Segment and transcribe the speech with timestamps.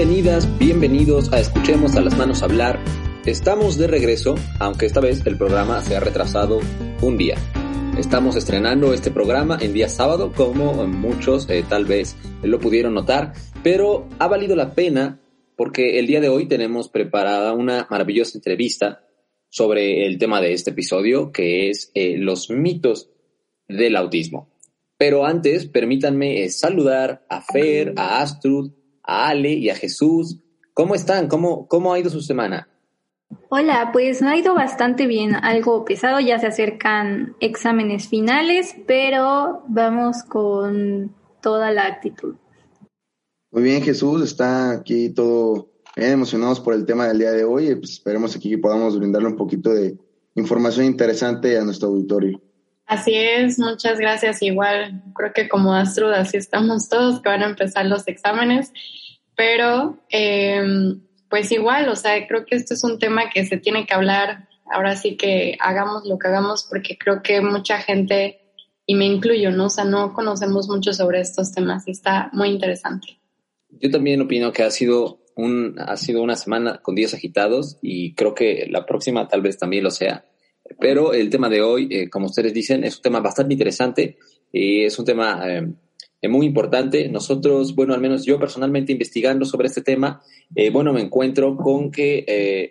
[0.00, 2.82] Bienvenidas, bienvenidos a Escuchemos a las manos hablar.
[3.26, 6.60] Estamos de regreso, aunque esta vez el programa se ha retrasado
[7.02, 7.36] un día.
[7.98, 13.34] Estamos estrenando este programa en día sábado, como muchos eh, tal vez lo pudieron notar,
[13.62, 15.20] pero ha valido la pena
[15.54, 19.04] porque el día de hoy tenemos preparada una maravillosa entrevista
[19.50, 23.10] sobre el tema de este episodio, que es eh, los mitos
[23.68, 24.48] del autismo.
[24.96, 28.79] Pero antes, permítanme eh, saludar a Fer, a Astrud,
[29.10, 30.38] a Ale y a Jesús.
[30.72, 31.26] ¿Cómo están?
[31.26, 32.68] ¿Cómo, cómo ha ido su semana?
[33.48, 40.22] Hola, pues ha ido bastante bien, algo pesado, ya se acercan exámenes finales, pero vamos
[40.22, 42.36] con toda la actitud.
[43.50, 47.70] Muy bien, Jesús, está aquí todo bien emocionados por el tema del día de hoy
[47.70, 49.96] y pues esperemos aquí que podamos brindarle un poquito de
[50.36, 52.40] información interesante a nuestro auditorio.
[52.86, 54.42] Así es, muchas gracias.
[54.42, 58.72] Igual, creo que como Astrud, así estamos todos, que van a empezar los exámenes
[59.40, 63.86] pero em, pues igual, o sea, creo que esto es un tema que se tiene
[63.86, 68.38] que hablar, ahora sí que hagamos lo que hagamos porque creo que mucha gente,
[68.84, 69.66] y me incluyo, ¿no?
[69.66, 73.18] O sea, no conocemos mucho sobre estos temas y está muy interesante.
[73.70, 78.14] Yo también opino que ha sido, un, ha sido una semana con días agitados y
[78.14, 80.26] creo que la próxima tal vez también lo sea.
[80.78, 84.18] Pero el tema de hoy, eh, como ustedes dicen, es un tema bastante interesante
[84.52, 85.76] y es un tema em,
[86.20, 87.08] es muy importante.
[87.08, 90.22] Nosotros, bueno, al menos yo personalmente investigando sobre este tema,
[90.54, 92.70] eh, bueno, me encuentro con que eh,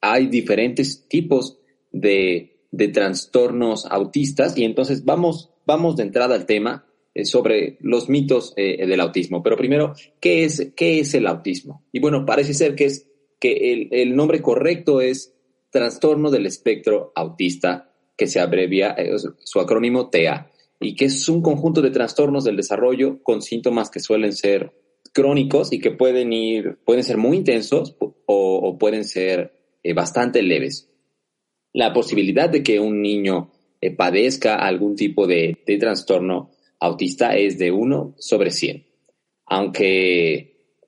[0.00, 1.58] hay diferentes tipos
[1.92, 8.08] de, de, trastornos autistas y entonces vamos, vamos de entrada al tema eh, sobre los
[8.08, 9.42] mitos del autismo.
[9.42, 11.84] Pero primero, ¿qué es, ¿qué es el autismo?
[11.92, 15.34] Y bueno, parece ser que, es, que el, el nombre correcto es
[15.70, 18.94] trastorno del espectro autista, que se abrevia
[19.44, 24.00] su acrónimo TEA y que es un conjunto de trastornos del desarrollo con síntomas que
[24.00, 24.72] suelen ser
[25.12, 27.96] crónicos y que pueden ir, pueden ser muy intensos
[28.26, 29.52] o, pueden ser
[29.82, 30.88] eh, bastante leves.
[31.72, 37.72] La posibilidad de que un niño eh, padezca algún tipo de, trastorno autista es de
[37.72, 38.86] 1 sobre 100,
[39.46, 40.78] aunque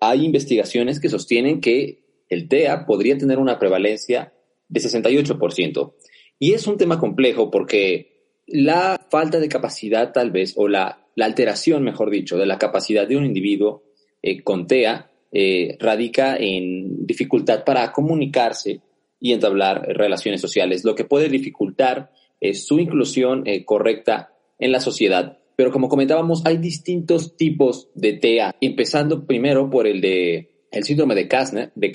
[0.00, 4.32] hay investigaciones que sostienen que el TEA podría tener una prevalencia
[4.68, 5.94] de 68%.
[6.38, 8.11] Y es un tema complejo porque
[8.46, 13.16] la falta de capacidad tal vez, o la, alteración, mejor dicho, de la capacidad de
[13.16, 13.84] un individuo
[14.22, 18.80] eh, con TEA eh, radica en dificultad para comunicarse
[19.20, 22.10] y entablar relaciones sociales, lo que puede dificultar
[22.40, 25.38] eh, su inclusión correcta en la sociedad.
[25.54, 31.14] Pero como comentábamos, hay distintos tipos de TEA, empezando primero por el de el síndrome
[31.14, 31.92] de Kastner, de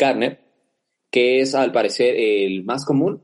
[1.09, 3.23] que es al parecer el más común,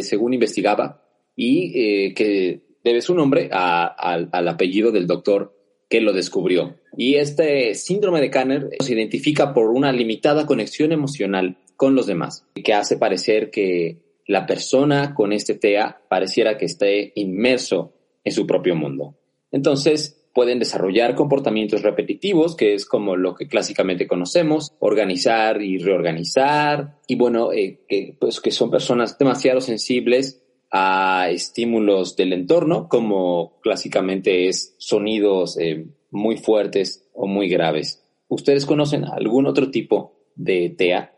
[0.00, 1.01] según investigaba,
[1.42, 5.56] y eh, que debe su nombre al apellido del doctor
[5.88, 6.76] que lo descubrió.
[6.96, 12.46] Y este síndrome de Kanner se identifica por una limitada conexión emocional con los demás,
[12.54, 17.92] que hace parecer que la persona con este TEA pareciera que esté inmerso
[18.22, 19.16] en su propio mundo.
[19.50, 27.00] Entonces, pueden desarrollar comportamientos repetitivos, que es como lo que clásicamente conocemos, organizar y reorganizar,
[27.08, 30.41] y bueno, eh, que, pues, que son personas demasiado sensibles
[30.72, 38.02] a estímulos del entorno, como clásicamente es sonidos eh, muy fuertes o muy graves.
[38.28, 41.12] ¿Ustedes conocen algún otro tipo de TEA?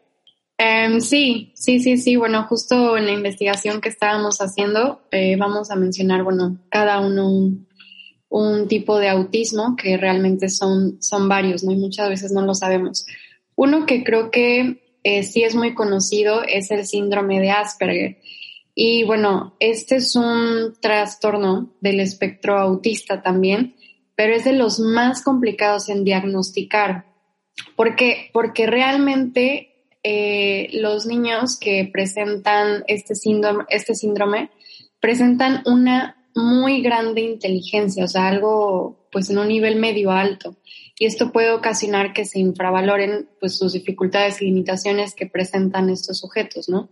[0.59, 2.17] Em, sí, sí, sí, sí.
[2.17, 7.29] Bueno, justo en la investigación que estábamos haciendo, eh, vamos a mencionar, bueno, cada uno
[8.29, 11.71] un, tipo de autismo que realmente son, son varios, ¿no?
[11.71, 13.07] Y muchas veces no lo sabemos.
[13.55, 18.19] Uno que creo que eh, sí es muy conocido es el síndrome de Asperger.
[18.75, 23.77] Y bueno, este es un trastorno del espectro autista también,
[24.17, 27.07] pero es de los más complicados en diagnosticar.
[27.77, 28.31] ¿Por qué?
[28.33, 34.51] Porque realmente eh, los niños que presentan este síndrome, este síndrome
[35.01, 40.57] presentan una muy grande inteligencia, o sea, algo pues en un nivel medio alto.
[40.99, 46.19] Y esto puede ocasionar que se infravaloren pues sus dificultades y limitaciones que presentan estos
[46.19, 46.89] sujetos, ¿no?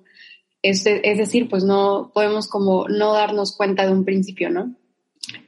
[0.63, 4.77] Es, decir, pues no podemos como no darnos cuenta de un principio, ¿no?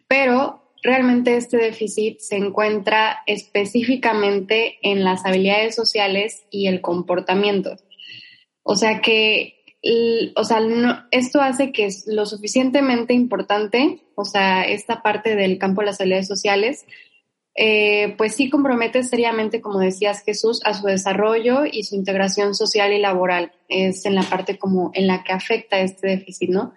[0.09, 7.77] Pero realmente este déficit se encuentra específicamente en las habilidades sociales y el comportamiento.
[8.65, 9.63] O sea que,
[10.35, 10.61] o sea,
[11.13, 16.01] esto hace que es lo suficientemente importante, o sea, esta parte del campo de las
[16.01, 16.87] habilidades sociales,
[17.57, 22.93] eh, pues sí compromete seriamente, como decías Jesús, a su desarrollo y su integración social
[22.93, 23.53] y laboral.
[23.69, 26.75] Es en la parte como en la que afecta este déficit, ¿no?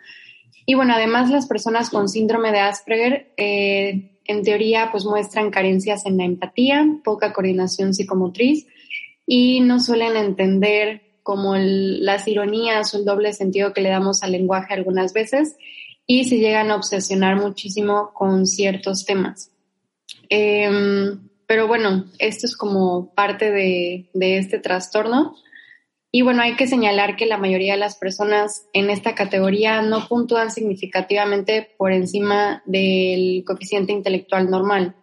[0.65, 6.05] Y bueno, además las personas con síndrome de Asperger, eh, en teoría, pues muestran carencias
[6.05, 8.67] en la empatía, poca coordinación psicomotriz
[9.25, 14.33] y no suelen entender como las ironías o el doble sentido que le damos al
[14.33, 15.57] lenguaje algunas veces
[16.05, 19.51] y se llegan a obsesionar muchísimo con ciertos temas.
[20.29, 25.35] Em, pero bueno, esto es como parte de, de este trastorno.
[26.11, 30.07] Y bueno, hay que señalar que la mayoría de las personas en esta categoría no
[30.07, 34.95] puntúan significativamente por encima del coeficiente intelectual normal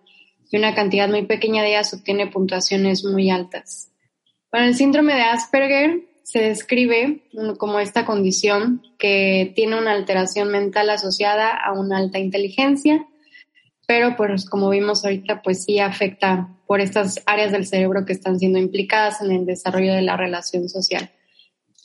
[0.50, 3.91] y una cantidad muy pequeña de ellas obtiene puntuaciones muy altas.
[4.53, 7.23] Bueno, el síndrome de Asperger se describe
[7.59, 13.05] como esta condición que tiene una alteración mental asociada a una alta inteligencia,
[13.86, 18.38] pero pues como vimos ahorita, pues sí afecta por estas áreas del cerebro que están
[18.38, 21.10] siendo implicadas en el desarrollo de la relación social.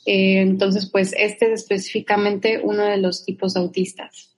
[0.05, 4.35] Eh, entonces, pues este es específicamente uno de los tipos autistas.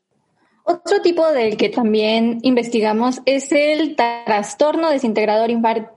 [0.64, 5.50] Otro tipo del que también investigamos es el trastorno desintegrador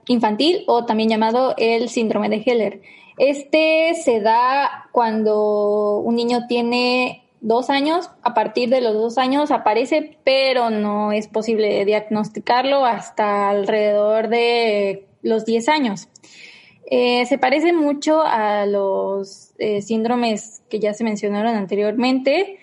[0.07, 2.81] infantil o también llamado el síndrome de Heller.
[3.17, 9.51] Este se da cuando un niño tiene dos años, a partir de los dos años
[9.51, 16.07] aparece, pero no es posible diagnosticarlo hasta alrededor de los diez años.
[16.89, 22.59] Eh, se parece mucho a los eh, síndromes que ya se mencionaron anteriormente,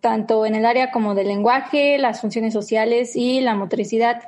[0.00, 4.22] tanto en el área como del lenguaje, las funciones sociales y la motricidad,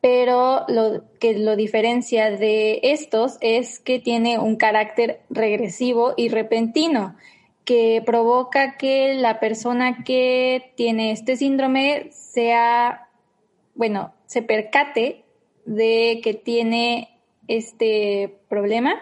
[0.00, 7.14] pero lo que lo diferencia de estos es que tiene un carácter regresivo y repentino
[7.64, 13.08] que provoca que la persona que tiene este síndrome sea,
[13.74, 15.24] bueno, se percate
[15.64, 18.94] de que tiene este problema.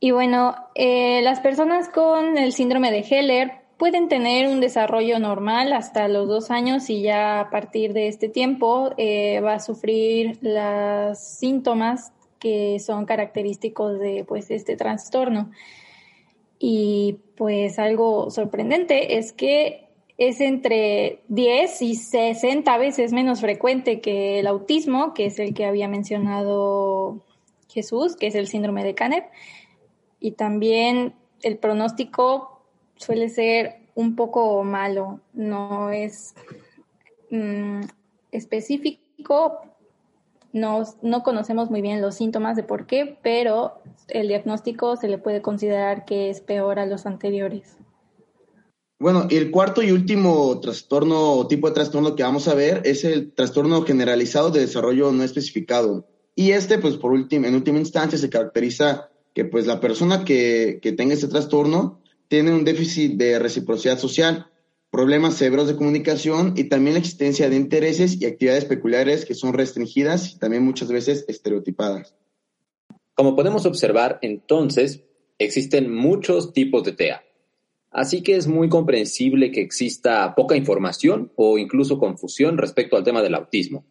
[0.00, 5.72] Y bueno, eh, las personas con el síndrome de Heller pueden tener un desarrollo normal
[5.72, 10.38] hasta los dos años y ya a partir de este tiempo eh, va a sufrir
[10.42, 15.50] los síntomas que son característicos de pues este trastorno.
[16.58, 19.88] Y pues algo sorprendente es que
[20.18, 25.64] es entre 10 y 60 veces menos frecuente que el autismo, que es el que
[25.64, 27.24] había mencionado
[27.68, 29.26] Jesús, que es el síndrome de Canet.
[30.18, 32.62] Y también el pronóstico
[32.96, 36.34] suele ser un poco malo, no es
[37.30, 37.82] mm,
[38.32, 39.60] específico,
[40.52, 45.18] no, no conocemos muy bien los síntomas de por qué, pero el diagnóstico se le
[45.18, 47.76] puede considerar que es peor a los anteriores.
[49.00, 52.82] Bueno, y el cuarto y último trastorno o tipo de trastorno que vamos a ver
[52.84, 56.08] es el trastorno generalizado de desarrollo no especificado.
[56.34, 60.80] Y este, pues por último, en última instancia, se caracteriza que pues la persona que,
[60.82, 64.50] que tenga este trastorno tienen un déficit de reciprocidad social,
[64.90, 69.52] problemas severos de comunicación y también la existencia de intereses y actividades peculiares que son
[69.52, 72.14] restringidas y también muchas veces estereotipadas.
[73.14, 75.02] Como podemos observar, entonces,
[75.38, 77.24] existen muchos tipos de TEA.
[77.90, 83.22] Así que es muy comprensible que exista poca información o incluso confusión respecto al tema
[83.22, 83.84] del autismo.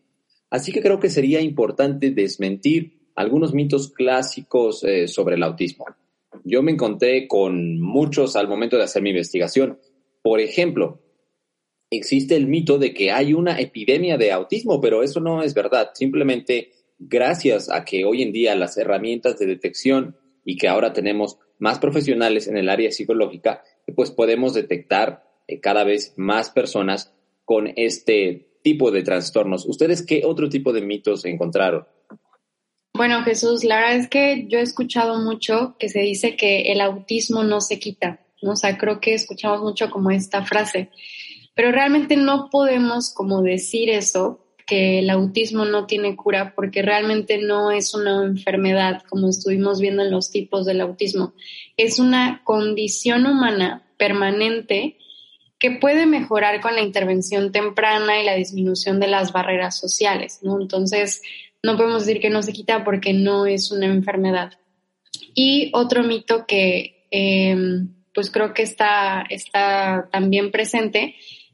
[0.50, 5.86] Así que creo que sería importante desmentir algunos mitos clásicos eh, sobre el autismo
[6.44, 9.80] yo me encontré con muchos al momento de hacer mi investigación.
[10.28, 11.00] Por ejemplo,
[11.90, 15.92] existe el mito de que hay una epidemia de autismo, pero eso no es verdad.
[15.94, 21.40] Simplemente gracias a que hoy en día las herramientas de detección y que ahora tenemos
[21.60, 23.64] más profesionales en el área psicológica,
[23.96, 27.14] pues podemos detectar eh, cada vez más personas
[27.46, 29.66] con este tipo de trastornos.
[29.66, 31.88] ¿Ustedes qué otro tipo de mitos encontraron?
[32.94, 36.82] Bueno, Jesús, la verdad es que yo he escuchado mucho que se dice que el
[36.82, 38.54] autismo no se quita, ¿no?
[38.54, 40.90] O sea, creo que escuchamos mucho como esta frase,
[41.54, 47.38] pero realmente no podemos como decir eso, que el autismo no tiene cura, porque realmente
[47.38, 51.34] no es una enfermedad, como estuvimos viendo en los tipos del autismo,
[51.78, 54.98] es una condición humana permanente
[55.58, 60.60] que puede mejorar con la intervención temprana y la disminución de las barreras sociales, ¿no?
[60.60, 61.22] Entonces,
[61.64, 64.54] no podemos decir que no se quita porque no es una enfermedad.
[65.34, 71.14] Y otro mito que em, pues creo que está, está también presente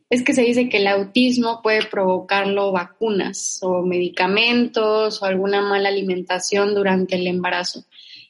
[0.09, 5.89] es que se dice que el autismo puede provocarlo vacunas o medicamentos o alguna mala
[5.89, 7.83] alimentación durante el embarazo.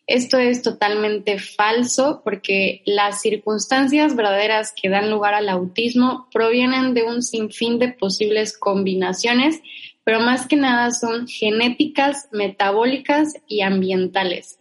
[0.07, 7.03] Esto es totalmente falso porque las circunstancias verdaderas que dan lugar al autismo provienen de
[7.03, 9.61] un sinfín de posibles combinaciones
[10.03, 14.57] pero más que nada son genéticas, metabólicas y ambientales.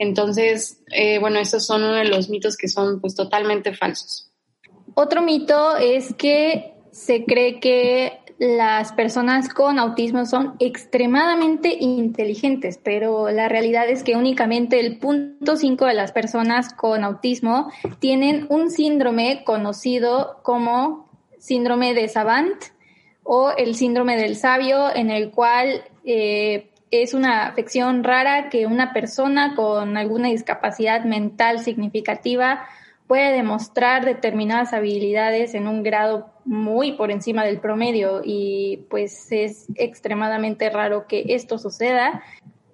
[0.00, 4.32] Entonces, eh, bueno, esos son uno de los mitos que son pues totalmente falsos.
[4.94, 13.30] Otro mito es que se cree que las personas con autismo son extremadamente inteligentes, pero
[13.30, 18.70] la realidad es que únicamente el punto 5 de las personas con autismo tienen un
[18.70, 22.56] síndrome conocido como síndrome de Savant
[23.22, 28.92] o el síndrome del sabio, en el cual eh, es una afección rara que una
[28.92, 32.64] persona con alguna discapacidad mental significativa
[33.06, 39.66] puede demostrar determinadas habilidades en un grado muy por encima del promedio y pues es
[39.74, 42.22] extremadamente raro que esto suceda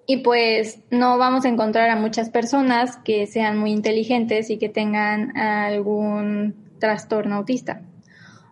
[0.05, 4.69] y pues no vamos a encontrar a muchas personas que sean muy inteligentes y que
[4.69, 7.81] tengan algún trastorno autista.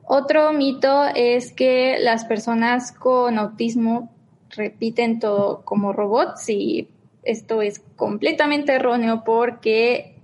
[0.04, 4.15] Otro mito es que las personas con autismo
[4.56, 6.90] repiten todo como robots y
[7.24, 10.16] esto es completamente erróneo porque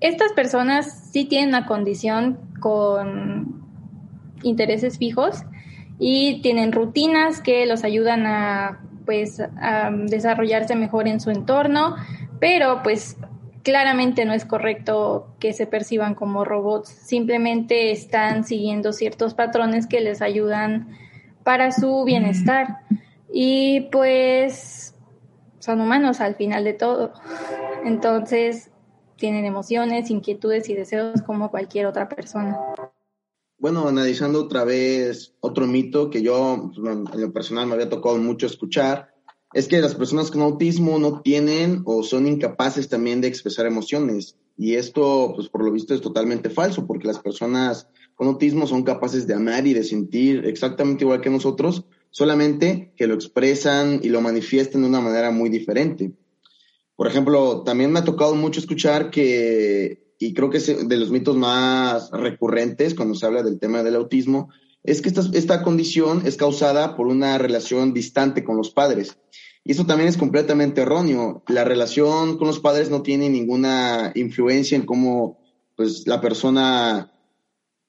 [0.00, 3.62] estas personas sí tienen una condición con
[4.42, 5.44] intereses fijos
[5.98, 11.96] y tienen rutinas que los ayudan a pues a desarrollarse mejor en su entorno,
[12.38, 13.16] pero pues
[13.62, 20.00] claramente no es correcto que se perciban como robots, simplemente están siguiendo ciertos patrones que
[20.00, 20.88] les ayudan
[21.42, 22.78] para su bienestar.
[23.32, 24.94] Y pues
[25.58, 27.12] son humanos al final de todo.
[27.84, 28.70] Entonces,
[29.16, 32.58] tienen emociones, inquietudes y deseos como cualquier otra persona.
[33.58, 36.78] Bueno, analizando otra vez otro mito que yo pues,
[37.14, 39.14] en lo personal me había tocado mucho escuchar,
[39.52, 44.36] es que las personas con autismo no tienen o son incapaces también de expresar emociones.
[44.56, 48.82] Y esto, pues por lo visto, es totalmente falso, porque las personas con autismo son
[48.82, 54.08] capaces de amar y de sentir exactamente igual que nosotros, solamente que lo expresan y
[54.08, 56.12] lo manifiestan de una manera muy diferente.
[56.96, 61.10] Por ejemplo, también me ha tocado mucho escuchar que, y creo que es de los
[61.10, 64.50] mitos más recurrentes cuando se habla del tema del autismo,
[64.84, 69.16] es que esta, esta condición es causada por una relación distante con los padres.
[69.64, 71.42] Y eso también es completamente erróneo.
[71.46, 75.38] La relación con los padres no tiene ninguna influencia en cómo
[75.76, 77.12] pues, la persona,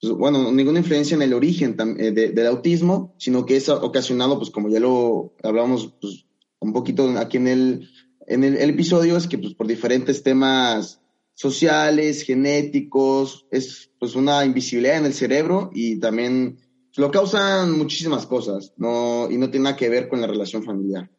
[0.03, 4.49] pues, bueno, ninguna influencia en el origen eh, del autismo, sino que es ocasionado, pues
[4.49, 6.25] como ya lo hablamos pues,
[6.59, 7.89] un poquito aquí en el
[8.27, 11.01] en el, episodio es que pues, por diferentes temas
[11.35, 18.25] sociales, genéticos, es pues una invisibilidad en el cerebro y también pues, lo causan muchísimas
[18.25, 21.09] cosas, no, y no tiene nada que ver con la relación familiar.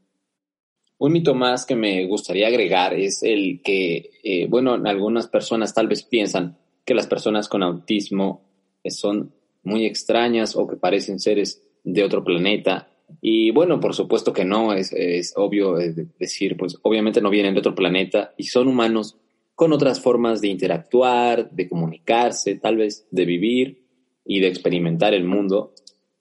[0.98, 5.88] Un mito más que me gustaría agregar es el que, eh, bueno, algunas personas tal
[5.88, 8.53] vez piensan que las personas con autismo
[8.90, 12.88] son muy extrañas o que parecen seres de otro planeta
[13.20, 17.54] y bueno, por supuesto que no, es, es obvio eh, decir, pues obviamente no vienen
[17.54, 19.16] de otro planeta y son humanos
[19.54, 23.86] con otras formas de interactuar, de comunicarse, tal vez de vivir
[24.24, 25.74] y de experimentar el mundo.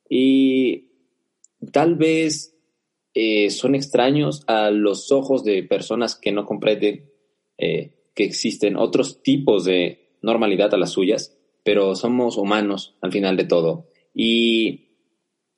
[0.08, 0.90] Y
[1.72, 2.56] tal vez
[3.14, 7.10] eh, son extraños a los ojos de personas que no comprenden
[7.58, 11.33] eh, que existen otros tipos de normalidad a las suyas,
[11.64, 13.88] pero somos humanos al final de todo.
[14.14, 14.90] Y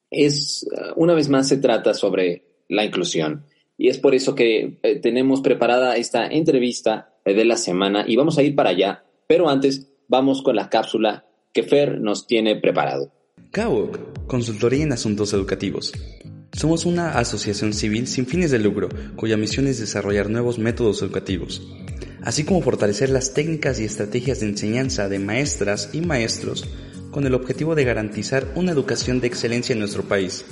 [0.09, 3.45] es, uh, una vez más, se trata sobre la inclusión.
[3.77, 8.15] Y es por eso que eh, tenemos preparada esta entrevista eh, de la semana y
[8.15, 9.03] vamos a ir para allá.
[9.27, 13.11] Pero antes, vamos con la cápsula que Fer nos tiene preparado.
[13.51, 15.93] CAUC, Consultoría en Asuntos Educativos.
[16.51, 21.61] Somos una asociación civil sin fines de lucro, cuya misión es desarrollar nuevos métodos educativos,
[22.25, 26.65] así como fortalecer las técnicas y estrategias de enseñanza de maestras y maestros
[27.11, 30.43] con el objetivo de garantizar una educación de excelencia en nuestro país.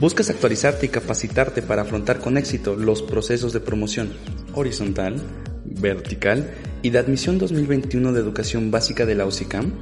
[0.00, 4.12] Buscas actualizarte y capacitarte para afrontar con éxito los procesos de promoción
[4.52, 5.16] horizontal,
[5.64, 6.50] vertical
[6.82, 9.72] y de admisión 2021 de educación básica de la OSICAM.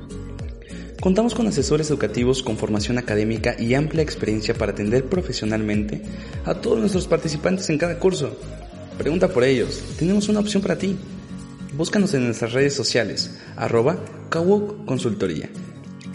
[1.01, 6.03] Contamos con asesores educativos con formación académica y amplia experiencia para atender profesionalmente
[6.45, 8.39] a todos nuestros participantes en cada curso.
[8.99, 10.97] Pregunta por ellos, tenemos una opción para ti.
[11.77, 13.99] Búscanos en nuestras redes sociales, arroba
[14.31, 15.51] Consultoría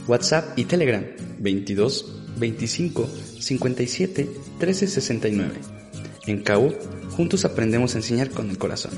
[0.07, 1.03] WhatsApp y Telegram
[1.39, 3.07] 22 25
[3.39, 5.53] 57 13 69.
[6.27, 6.73] En CAU,
[7.11, 8.91] juntos aprendemos a enseñar con el corazón.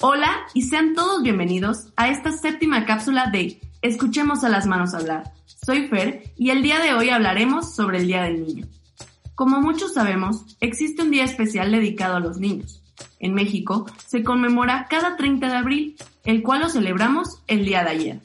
[0.00, 5.32] Hola y sean todos bienvenidos a esta séptima cápsula de Escuchemos a las manos hablar.
[5.46, 8.66] Soy Fer y el día de hoy hablaremos sobre el Día del Niño.
[9.36, 12.82] Como muchos sabemos, existe un día especial dedicado a los niños.
[13.20, 17.90] En México se conmemora cada 30 de abril el cual lo celebramos el día de
[17.90, 18.20] ayer.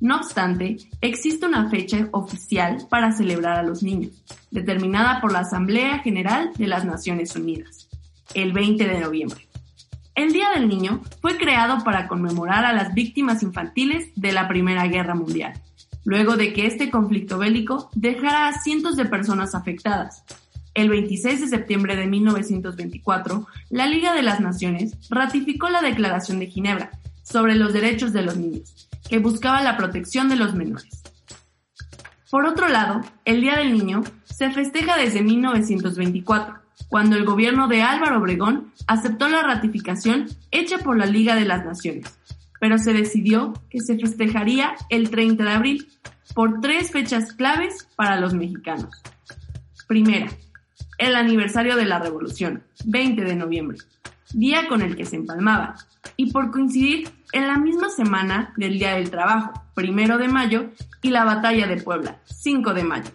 [0.00, 6.00] No obstante, existe una fecha oficial para celebrar a los niños, determinada por la Asamblea
[6.00, 7.88] General de las Naciones Unidas,
[8.34, 9.46] el 20 de noviembre.
[10.16, 14.88] El Día del Niño fue creado para conmemorar a las víctimas infantiles de la Primera
[14.88, 15.62] Guerra Mundial,
[16.04, 20.24] luego de que este conflicto bélico dejara a cientos de personas afectadas.
[20.76, 26.48] El 26 de septiembre de 1924, la Liga de las Naciones ratificó la Declaración de
[26.48, 26.90] Ginebra
[27.22, 31.02] sobre los derechos de los niños, que buscaba la protección de los menores.
[32.30, 36.56] Por otro lado, el Día del Niño se festeja desde 1924,
[36.88, 41.64] cuando el gobierno de Álvaro Obregón aceptó la ratificación hecha por la Liga de las
[41.64, 42.18] Naciones,
[42.60, 45.88] pero se decidió que se festejaría el 30 de abril
[46.34, 49.02] por tres fechas claves para los mexicanos.
[49.88, 50.28] Primera,
[50.98, 53.78] el aniversario de la Revolución, 20 de noviembre,
[54.32, 55.76] día con el que se empalmaba,
[56.16, 60.70] y por coincidir en la misma semana del Día del Trabajo, 1 de mayo,
[61.02, 63.10] y la Batalla de Puebla, 5 de mayo.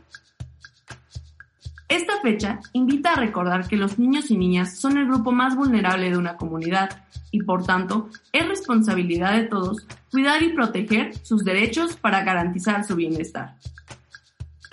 [1.91, 6.09] Esta fecha invita a recordar que los niños y niñas son el grupo más vulnerable
[6.09, 11.97] de una comunidad y por tanto es responsabilidad de todos cuidar y proteger sus derechos
[11.97, 13.55] para garantizar su bienestar.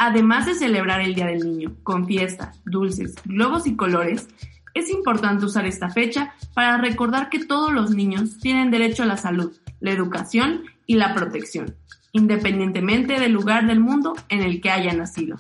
[0.00, 4.28] Además de celebrar el Día del Niño con fiesta, dulces, globos y colores,
[4.72, 9.16] es importante usar esta fecha para recordar que todos los niños tienen derecho a la
[9.16, 11.76] salud, la educación y la protección,
[12.12, 15.36] independientemente del lugar del mundo en el que hayan nacido.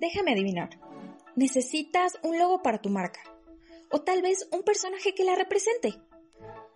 [0.00, 0.70] Déjame adivinar.
[1.36, 3.20] Necesitas un logo para tu marca.
[3.90, 6.00] O tal vez un personaje que la represente.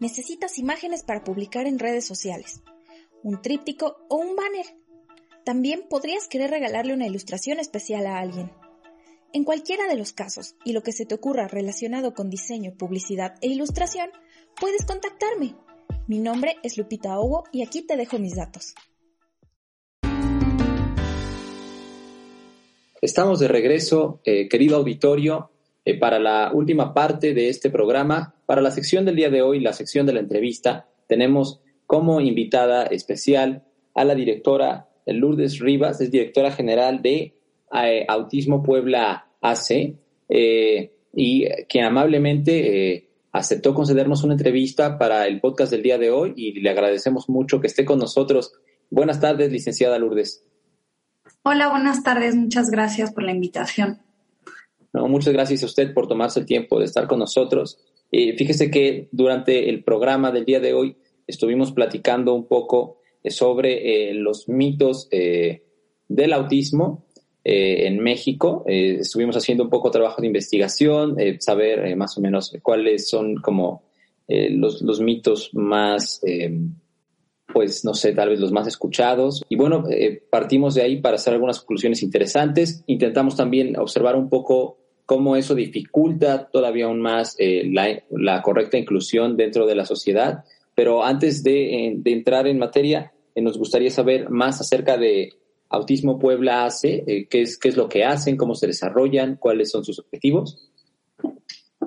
[0.00, 2.62] Necesitas imágenes para publicar en redes sociales.
[3.24, 4.66] Un tríptico o un banner.
[5.46, 8.52] También podrías querer regalarle una ilustración especial a alguien.
[9.32, 13.36] En cualquiera de los casos, y lo que se te ocurra relacionado con diseño, publicidad
[13.40, 14.10] e ilustración,
[14.60, 15.56] puedes contactarme.
[16.06, 18.74] Mi nombre es Lupita Hugo y aquí te dejo mis datos.
[23.00, 25.50] Estamos de regreso, eh, querido auditorio,
[25.86, 28.34] eh, para la última parte de este programa.
[28.44, 32.84] Para la sección del día de hoy, la sección de la entrevista, tenemos como invitada
[32.84, 37.34] especial a la directora Lourdes Rivas, es directora general de
[37.72, 39.96] eh, Autismo Puebla AC,
[41.16, 46.60] y que amablemente aceptó concedernos una entrevista para el podcast del día de hoy y
[46.60, 48.52] le agradecemos mucho que esté con nosotros.
[48.90, 50.44] Buenas tardes, licenciada Lourdes.
[51.42, 52.36] Hola, buenas tardes.
[52.36, 53.98] Muchas gracias por la invitación.
[54.92, 57.78] No, muchas gracias a usted por tomarse el tiempo de estar con nosotros.
[58.12, 63.30] Eh, fíjese que durante el programa del día de hoy estuvimos platicando un poco eh,
[63.30, 67.06] sobre eh, los mitos del autismo
[67.46, 68.64] en México.
[68.66, 73.82] estuvimos haciendo un poco trabajo de investigación, saber más o menos cuáles son como
[74.28, 76.22] los, los, mitos más
[77.54, 79.42] pues no sé, tal vez los más escuchados.
[79.48, 82.82] Y bueno, eh, partimos de ahí para hacer algunas conclusiones interesantes.
[82.86, 89.36] Intentamos también observar un poco cómo eso dificulta todavía aún más eh, la, correcta inclusión
[89.36, 90.44] dentro de la sociedad.
[90.74, 95.32] Pero antes de, eh, entrar en materia, nos gustaría saber más acerca de
[95.68, 99.84] Autismo Puebla hace, qué, es, qué es lo que hacen, cómo se desarrollan, cuáles son
[99.84, 100.70] sus objetivos.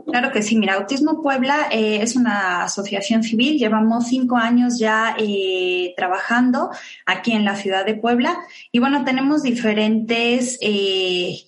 [0.06, 5.15] Claro que sí, mira, Autismo Puebla eh, es una asociación civil, llevamos cinco años ya
[5.19, 6.69] eh, trabajando
[7.06, 8.38] aquí en la ciudad de Puebla.
[8.71, 10.58] Y bueno, tenemos diferentes...
[10.62, 11.39] Eh,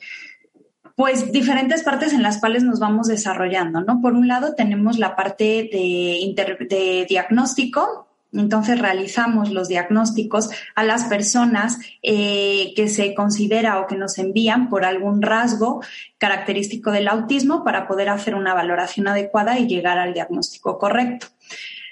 [1.00, 4.02] pues diferentes partes en las cuales nos vamos desarrollando, ¿no?
[4.02, 11.80] Por un lado tenemos la parte de, diagnóstico, entonces realizamos los diagnósticos a las personas
[12.04, 15.82] eh, que se considera o que nos envían por algún rasgo
[16.18, 21.28] característico del autismo para poder hacer una valoración adecuada y llegar al diagnóstico correcto.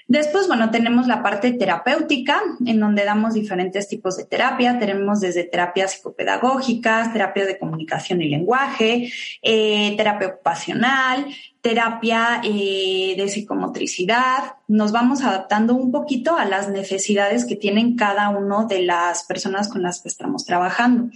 [0.08, 4.78] Después, bueno, tenemos la parte terapéutica, en donde damos diferentes tipos de terapia.
[4.78, 11.26] Tenemos desde terapias psicopedagógicas, terapia de comunicación y lenguaje, eh, terapia ocupacional,
[11.60, 14.54] terapia eh, de psicomotricidad.
[14.66, 19.68] Nos vamos adaptando un poquito a las necesidades que tienen cada una de las personas
[19.68, 21.10] con las que estamos trabajando.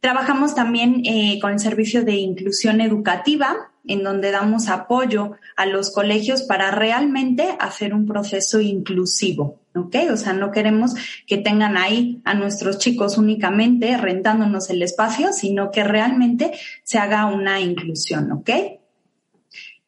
[0.00, 5.90] Trabajamos también eh, con el servicio de inclusión educativa, en donde damos apoyo a los
[5.90, 9.96] colegios para realmente hacer un proceso inclusivo, ¿ok?
[10.12, 10.94] O sea, no queremos
[11.26, 16.52] que tengan ahí a nuestros chicos únicamente rentándonos el espacio, sino que realmente
[16.84, 18.50] se haga una inclusión, ¿ok?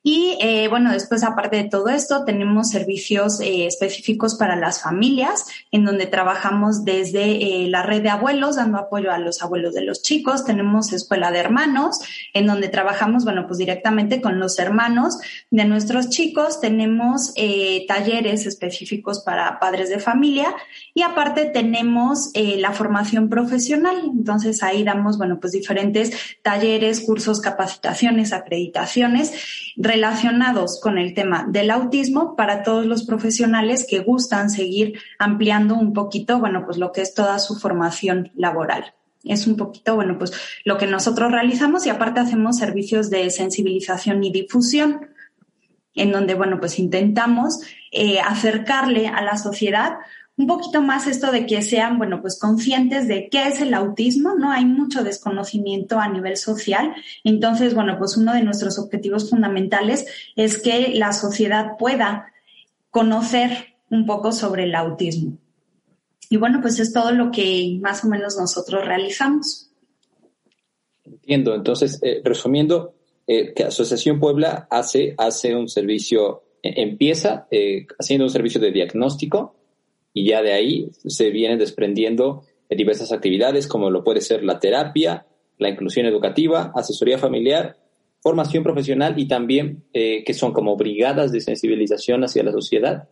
[0.03, 5.45] Y eh, bueno, después aparte de todo esto, tenemos servicios eh, específicos para las familias,
[5.73, 9.83] en donde trabajamos desde eh, la red de abuelos, dando apoyo a los abuelos de
[9.83, 10.47] los chicos.
[10.47, 12.01] Tenemos escuela de hermanos,
[12.33, 15.19] en donde trabajamos, bueno, pues directamente con los hermanos
[15.51, 16.61] de nuestros chicos.
[16.61, 17.35] Tenemos
[17.87, 20.55] talleres específicos para padres de familia
[20.95, 24.01] y aparte tenemos la formación profesional.
[24.05, 29.33] Entonces ahí damos, bueno, pues diferentes talleres, cursos, capacitaciones, acreditaciones
[29.81, 35.95] relacionados con el tema del autismo para todos los profesionales que gustan seguir ampliando un
[35.95, 38.95] poquito, bueno, pues lo que es toda su formación laboral.
[39.25, 40.33] Es un poquito, bueno, pues
[40.64, 45.09] lo que nosotros realizamos y aparte hacemos servicios de sensibilización y difusión,
[45.95, 49.95] en donde, bueno, pues intentamos eh, acercarle a la sociedad
[50.40, 54.35] un poquito más esto de que sean, bueno, pues conscientes de qué es el autismo,
[54.37, 54.50] ¿no?
[54.50, 56.94] Hay mucho desconocimiento a nivel social.
[57.24, 62.33] Entonces, bueno, pues uno de nuestros objetivos fundamentales es que la sociedad pueda
[62.90, 65.37] conocer un poco sobre el autismo.
[66.31, 69.70] Y bueno, pues es todo lo que más o menos nosotros realizamos.
[71.05, 71.55] Entiendo.
[71.55, 72.94] Entonces, eh, resumiendo,
[73.26, 77.46] eh, que Asociación Puebla hace, hace un servicio, eh, empieza
[77.98, 79.60] haciendo un servicio de diagnóstico
[80.12, 85.27] y ya de ahí se vienen desprendiendo diversas actividades como lo puede ser la terapia,
[85.59, 87.77] la inclusión educativa, asesoría familiar,
[88.20, 93.09] formación profesional y también eh, que son como brigadas de sensibilización hacia la sociedad.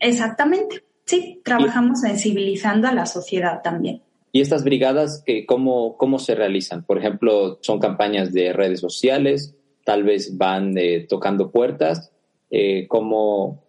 [0.00, 4.02] Exactamente, sí, trabajamos sensibilizando a la sociedad también.
[4.32, 6.84] ¿Y estas brigadas cómo, cómo se realizan?
[6.84, 12.12] Por ejemplo, son campañas de redes sociales, tal vez van eh, tocando puertas,
[12.50, 13.64] eh, ¿cómo,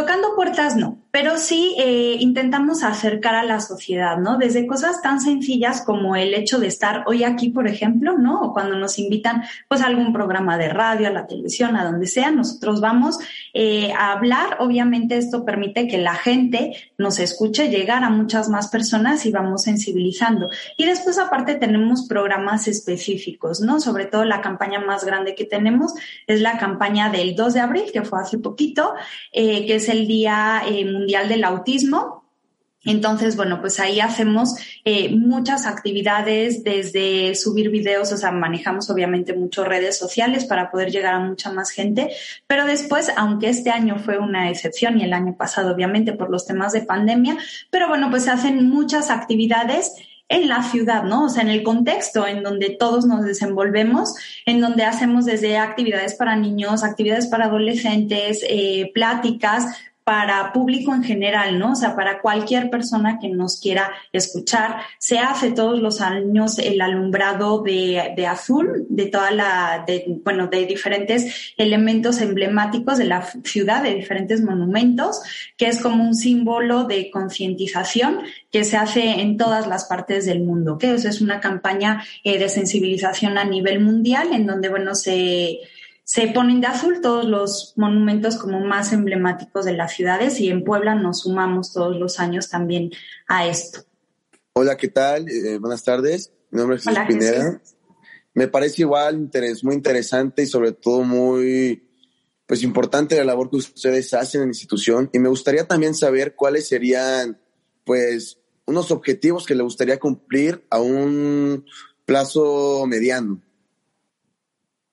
[0.00, 4.38] Tocando puertas no, pero sí eh, intentamos acercar a la sociedad, ¿no?
[4.38, 8.40] Desde cosas tan sencillas como el hecho de estar hoy aquí, por ejemplo, ¿no?
[8.40, 12.06] O cuando nos invitan pues a algún programa de radio, a la televisión, a donde
[12.06, 13.18] sea, nosotros vamos
[13.52, 14.56] eh, a hablar.
[14.60, 19.64] Obviamente esto permite que la gente nos escuche, llegar a muchas más personas y vamos
[19.64, 20.48] sensibilizando.
[20.78, 23.80] Y después aparte tenemos programas específicos, ¿no?
[23.80, 25.92] Sobre todo la campaña más grande que tenemos
[26.26, 28.94] es la campaña del 2 de abril, que fue hace poquito,
[29.32, 32.20] eh, que es el Día eh, Mundial del Autismo.
[32.82, 34.54] Entonces, bueno, pues ahí hacemos
[34.86, 40.90] eh, muchas actividades desde subir videos, o sea, manejamos obviamente mucho redes sociales para poder
[40.90, 42.10] llegar a mucha más gente,
[42.46, 46.46] pero después, aunque este año fue una excepción y el año pasado obviamente por los
[46.46, 47.36] temas de pandemia,
[47.68, 49.92] pero bueno, pues se hacen muchas actividades
[50.30, 51.24] en la ciudad, ¿no?
[51.24, 54.14] O sea, en el contexto en donde todos nos desenvolvemos,
[54.46, 59.66] en donde hacemos desde actividades para niños, actividades para adolescentes, eh, pláticas,
[60.10, 61.70] para público en general, ¿no?
[61.70, 64.78] O sea, para cualquier persona que nos quiera escuchar.
[64.98, 70.48] Se hace todos los años el alumbrado de, de azul, de toda la, de, bueno,
[70.48, 75.20] de diferentes elementos emblemáticos de la ciudad, de diferentes monumentos,
[75.56, 78.18] que es como un símbolo de concientización
[78.50, 82.48] que se hace en todas las partes del mundo, que es una campaña eh, de
[82.48, 85.60] sensibilización a nivel mundial en donde, bueno, se,
[86.12, 90.64] se ponen de azul todos los monumentos como más emblemáticos de las ciudades y en
[90.64, 92.90] Puebla nos sumamos todos los años también
[93.28, 93.84] a esto.
[94.54, 95.28] Hola, ¿qué tal?
[95.28, 96.32] Eh, buenas tardes.
[96.50, 97.62] Mi nombre es Jesús Pineda.
[98.34, 101.88] Me parece igual interés, muy interesante y sobre todo muy
[102.44, 106.34] pues importante la labor que ustedes hacen en la institución y me gustaría también saber
[106.34, 107.40] cuáles serían
[107.84, 111.64] pues unos objetivos que le gustaría cumplir a un
[112.04, 113.40] plazo mediano.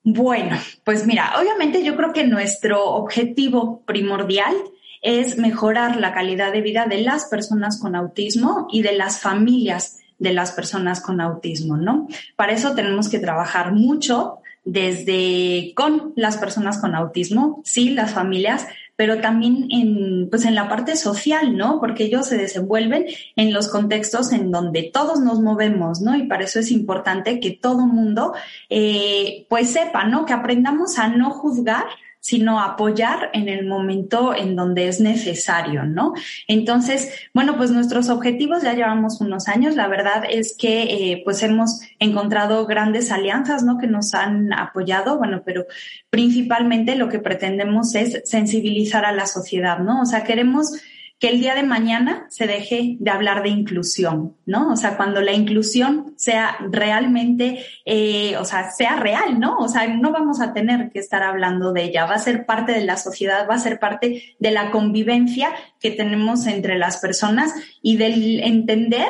[0.10, 4.56] Bueno, pues mira, obviamente yo creo que nuestro objetivo primordial
[5.02, 10.00] es mejorar la calidad de vida de las personas con autismo y de las familias
[10.18, 12.08] de las personas con autismo, ¿no?
[12.38, 18.66] Para eso tenemos que trabajar mucho desde con las personas con autismo, sí, las familias,
[18.98, 21.80] pero también en, pues en la parte social, ¿no?
[21.80, 23.06] Porque ellos se desenvuelven
[23.36, 26.18] en los contextos en donde todos nos movemos, ¿no?
[26.18, 28.34] Y para eso es importante que todo mundo,
[28.70, 30.26] eh, pues sepa, ¿no?
[30.26, 31.86] Que aprendamos a no juzgar
[32.28, 36.14] sino apoyar en el momento en donde es necesario, ¿no?
[36.50, 39.78] Entonces, bueno, pues nuestros objetivos ya llevamos unos años.
[39.78, 43.78] La verdad es que, eh, pues hemos encontrado grandes alianzas, ¿no?
[43.78, 45.68] Que nos han apoyado, bueno, pero
[46.10, 50.02] principalmente lo que pretendemos es sensibilizar a la sociedad, ¿no?
[50.02, 50.74] O sea, queremos
[51.20, 54.72] que el día de mañana se deje de hablar de inclusión, ¿no?
[54.72, 59.58] O sea, cuando la inclusión sea realmente, eh, o sea, sea real, ¿no?
[59.58, 62.72] O sea, no vamos a tener que estar hablando de ella, va a ser parte
[62.72, 65.50] de la sociedad, va a ser parte de la convivencia
[65.80, 67.52] que tenemos entre las personas
[67.82, 69.08] y del entender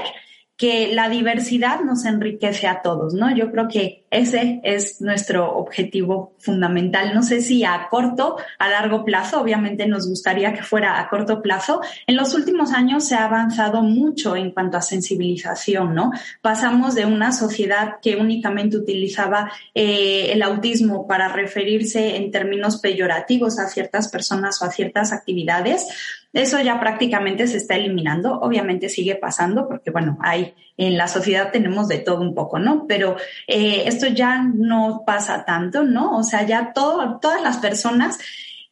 [0.55, 3.33] que la diversidad nos enriquece a todos, ¿no?
[3.35, 7.13] Yo creo que ese es nuestro objetivo fundamental.
[7.13, 11.41] No sé si a corto, a largo plazo, obviamente nos gustaría que fuera a corto
[11.41, 11.81] plazo.
[12.05, 16.11] En los últimos años se ha avanzado mucho en cuanto a sensibilización, ¿no?
[16.41, 23.59] Pasamos de una sociedad que únicamente utilizaba eh, el autismo para referirse en términos peyorativos
[23.59, 25.87] a ciertas personas o a ciertas actividades
[26.33, 28.39] eso ya prácticamente se está eliminando.
[28.39, 32.85] Obviamente sigue pasando porque, bueno, hay en la sociedad tenemos de todo un poco, ¿no?
[32.87, 36.17] Pero eh, esto ya no pasa tanto, ¿no?
[36.17, 38.19] O sea, ya todo, todas las personas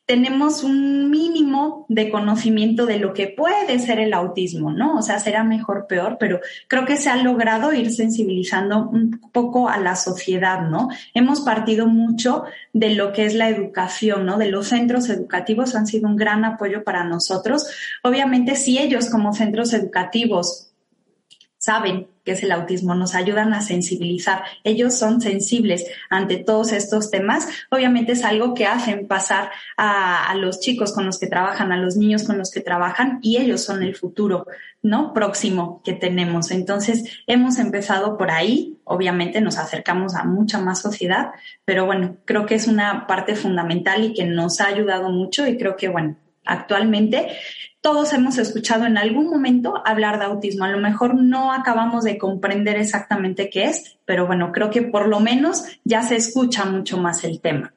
[0.06, 4.98] tenemos un mínimo de conocimiento de lo que puede ser el autismo, ¿no?
[4.98, 9.68] O sea, será mejor, peor, pero creo que se ha logrado ir sensibilizando un poco
[9.68, 10.89] a la sociedad, ¿no?
[11.15, 14.38] Hemos partido mucho de lo que es la educación, ¿no?
[14.38, 17.68] De los centros educativos han sido un gran apoyo para nosotros.
[18.04, 20.64] Obviamente, si ellos como centros educativos
[21.65, 24.43] saben que es el autismo, nos ayudan a sensibilizar.
[24.63, 27.47] Ellos son sensibles ante todos estos temas.
[27.71, 31.97] Obviamente es algo que hacen pasar a, los chicos con los que trabajan, a los
[31.97, 34.45] niños con los que trabajan y ellos son el futuro,
[34.84, 35.12] ¿no?
[35.12, 36.51] Próximo que tenemos.
[36.51, 38.78] Entonces hemos empezado por ahí.
[38.84, 41.32] Obviamente nos acercamos a mucha más sociedad,
[41.63, 45.58] pero bueno, creo que es una parte fundamental y que nos ha ayudado mucho y
[45.58, 47.27] creo que bueno, actualmente
[47.86, 50.65] todos hemos escuchado en algún momento hablar de autismo.
[50.65, 55.08] A lo mejor no acabamos de comprender exactamente qué es, pero bueno, creo que por
[55.08, 57.75] lo menos ya se escucha mucho más el tema.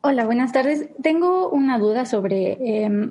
[0.00, 0.90] Hola, buenas tardes.
[1.02, 3.10] Tengo una duda sobre em,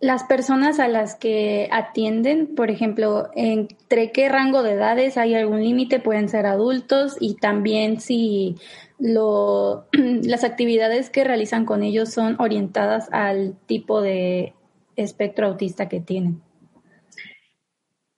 [0.00, 5.62] las personas a las que atienden, por ejemplo, entre qué rango de edades hay algún
[5.62, 8.56] límite, pueden ser adultos y también si
[9.00, 14.54] lo, las actividades que realizan con ellos son orientadas al tipo de
[14.96, 16.42] espectro autista que tienen?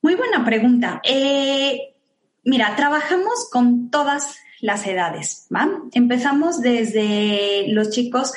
[0.03, 1.01] Muy buena pregunta.
[1.05, 1.95] Eh,
[2.45, 5.49] mira, trabajamos con todas las edades.
[5.93, 8.33] Empezamos desde los chicos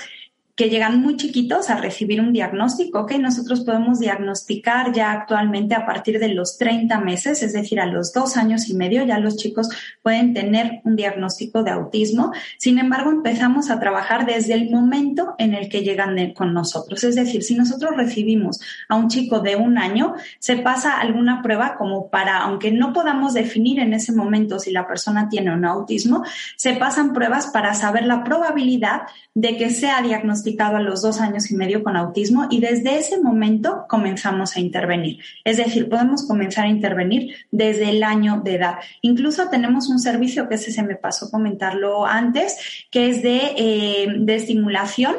[0.55, 5.85] que llegan muy chiquitos a recibir un diagnóstico, que nosotros podemos diagnosticar ya actualmente a
[5.85, 9.35] partir de los 30 meses, es decir, a los dos años y medio ya los
[9.35, 9.67] chicos
[10.01, 12.31] pueden tener un diagnóstico de autismo.
[12.57, 17.03] Sin embargo, empezamos a trabajar desde el momento en el que llegan con nosotros.
[17.03, 21.75] Es decir, si nosotros recibimos a un chico de un año, se pasa alguna prueba
[21.75, 26.23] como para, aunque no podamos definir en ese momento si la persona tiene un autismo,
[26.55, 29.01] se pasan pruebas para saber la probabilidad
[29.33, 30.44] de que sea diagnosticado
[30.77, 35.19] a los dos años y medio con autismo y desde ese momento comenzamos a intervenir.
[35.43, 38.75] Es decir, podemos comenzar a intervenir desde el año de edad.
[39.01, 44.07] Incluso tenemos un servicio que ese se me pasó comentarlo antes, que es de, eh,
[44.19, 45.15] de estimulación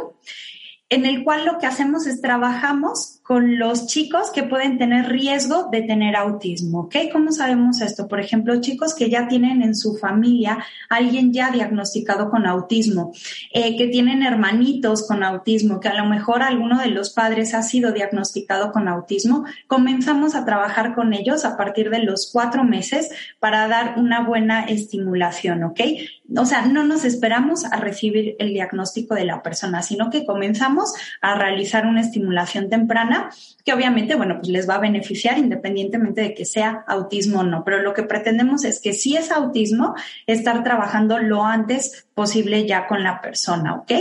[0.89, 5.69] en el cual lo que hacemos es trabajamos con los chicos que pueden tener riesgo
[5.73, 6.95] de tener autismo, ¿ok?
[7.12, 8.07] ¿Cómo sabemos esto?
[8.07, 13.12] Por ejemplo, chicos que ya tienen en su familia alguien ya diagnosticado con autismo,
[13.53, 17.62] eh, que tienen hermanitos con autismo, que a lo mejor alguno de los padres ha
[17.62, 23.11] sido diagnosticado con autismo, comenzamos a trabajar con ellos a partir de los cuatro meses
[23.41, 25.81] para dar una buena estimulación, ¿ok?
[26.35, 30.93] O sea, no nos esperamos a recibir el diagnóstico de la persona, sino que comenzamos
[31.21, 33.31] a realizar una estimulación temprana
[33.65, 37.65] que obviamente, bueno, pues les va a beneficiar independientemente de que sea autismo o no.
[37.65, 39.95] Pero lo que pretendemos es que si es autismo,
[40.27, 43.93] estar trabajando lo antes posible ya con la persona, ¿ok?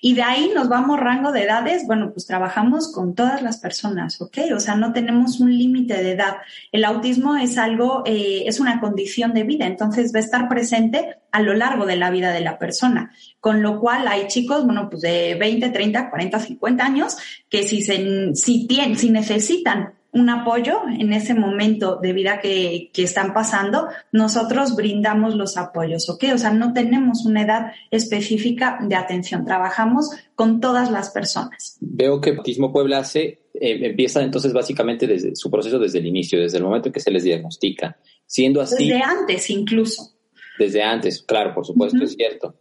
[0.00, 4.20] Y de ahí nos vamos rango de edades, bueno, pues trabajamos con todas las personas,
[4.20, 4.38] ¿ok?
[4.54, 6.38] O sea, no tenemos un límite de edad.
[6.72, 11.18] El autismo es algo, eh, es una condición de vida, entonces va a estar presente
[11.30, 13.12] a lo largo de la vida de la persona.
[13.40, 17.16] Con lo cual hay chicos, bueno, pues de 20, 30, 40, 50 años
[17.48, 22.90] que si, se, si, tienen, si necesitan un apoyo en ese momento de vida que,
[22.92, 26.24] que, están pasando, nosotros brindamos los apoyos, ¿ok?
[26.34, 31.78] O sea, no tenemos una edad específica de atención, trabajamos con todas las personas.
[31.80, 36.38] Veo que Autismo Puebla hace, eh, empieza entonces básicamente desde su proceso desde el inicio,
[36.38, 37.96] desde el momento en que se les diagnostica,
[38.26, 38.90] siendo así...
[38.90, 40.11] Desde antes incluso.
[40.58, 42.54] Desde antes, claro, por supuesto, es cierto.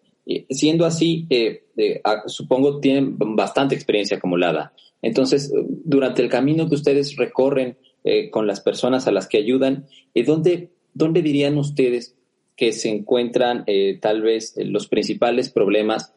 [0.50, 4.74] Siendo así, eh, eh, supongo tienen bastante experiencia acumulada.
[5.02, 5.52] Entonces,
[5.84, 10.72] durante el camino que ustedes recorren eh, con las personas a las que ayudan, ¿dónde,
[10.94, 12.16] ¿dónde dirían ustedes
[12.56, 13.66] que se encuentran
[14.00, 16.14] tal vez los principales problemas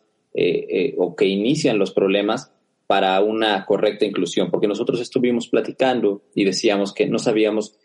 [0.99, 2.53] o que inician los problemas
[2.87, 4.51] para una correcta inclusión?
[4.51, 7.79] Porque nosotros estuvimos platicando y decíamos que no sabíamos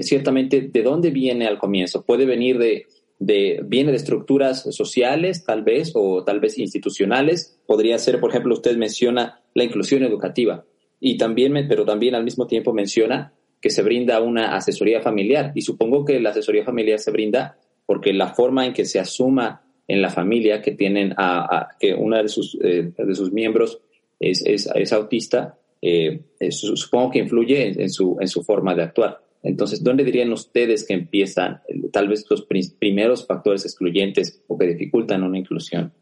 [0.00, 2.04] ciertamente de dónde viene al comienzo.
[2.04, 2.86] Puede venir de
[3.18, 7.60] de, viene de estructuras sociales, tal vez, o tal vez institucionales.
[7.66, 10.64] Podría ser, por ejemplo, usted menciona la inclusión educativa
[11.00, 15.52] y también, pero también al mismo tiempo menciona que se brinda una asesoría familiar.
[15.54, 19.62] Y supongo que la asesoría familiar se brinda porque la forma en que se asuma
[19.88, 23.80] en la familia que tienen a, que una de sus, eh, de sus miembros
[24.20, 29.20] es, es, autista, eh, supongo que influye en, su, en su forma de actuar.
[29.48, 32.46] Entonces, ¿dónde dirían ustedes que empiezan tal vez los
[32.78, 35.94] primeros factores excluyentes o que dificultan una inclusión?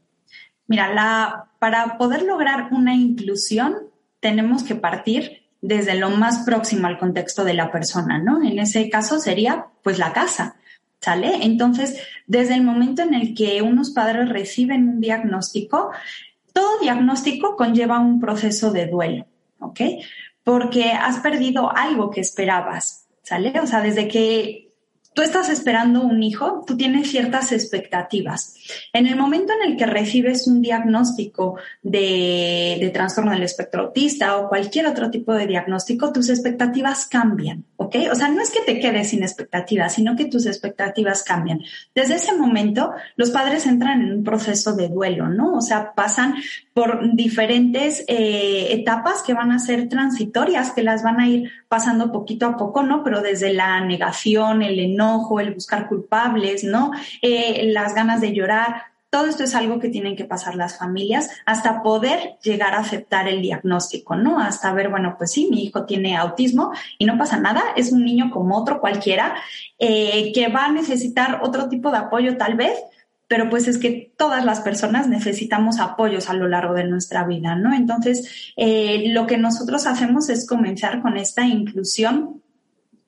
[0.66, 3.76] Mira, para poder lograr una inclusión
[4.18, 8.42] tenemos que partir desde lo más próximo al contexto de la persona, ¿no?
[8.42, 10.56] En ese caso sería pues la casa,
[11.00, 11.44] ¿sale?
[11.44, 15.92] Entonces, desde el momento en el que unos padres reciben un diagnóstico,
[16.52, 19.26] todo diagnóstico conlleva un proceso de duelo,
[19.61, 19.80] ¿ok?
[20.42, 23.52] Porque has perdido algo que esperabas, ¿sale?
[23.60, 24.66] O sea, desde que
[25.12, 28.54] tú estás esperando un hijo, tú tienes ciertas expectativas.
[28.92, 34.48] En el momento en el que recibes un diagnóstico de, trastorno del espectro autista o
[34.48, 37.96] cualquier otro tipo de diagnóstico, tus expectativas cambian, ¿ok?
[38.12, 41.62] O sea, no es que te quedes sin expectativas, sino que tus expectativas cambian.
[41.94, 45.54] Desde ese momento, los padres entran en un proceso de duelo, ¿no?
[45.54, 46.36] O sea, pasan
[46.76, 52.12] por diferentes eh, etapas que van a ser transitorias, que las van a ir pasando
[52.12, 53.02] poquito a poco, ¿no?
[53.02, 56.90] Pero desde la negación, el enojo, el buscar culpables, ¿no?
[57.22, 58.82] Eh, las ganas de llorar.
[59.08, 63.26] Todo esto es algo que tienen que pasar las familias hasta poder llegar a aceptar
[63.26, 64.38] el diagnóstico, ¿no?
[64.38, 68.04] Hasta ver, bueno, pues sí, mi hijo tiene autismo y no pasa nada, es un
[68.04, 69.34] niño como otro cualquiera
[69.78, 72.78] eh, que va a necesitar otro tipo de apoyo tal vez,
[73.28, 77.56] pero pues es que todas las personas necesitamos apoyos a lo largo de nuestra vida,
[77.56, 77.74] ¿no?
[77.74, 82.42] Entonces, eh, lo que nosotros hacemos es comenzar con esta inclusión